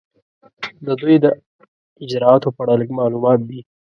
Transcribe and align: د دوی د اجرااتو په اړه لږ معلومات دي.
د 0.85 0.87
دوی 1.01 1.15
د 1.23 1.25
اجرااتو 2.03 2.49
په 2.55 2.59
اړه 2.63 2.73
لږ 2.81 2.89
معلومات 2.99 3.39
دي. 3.49 3.59